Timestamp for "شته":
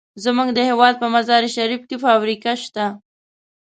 2.63-2.85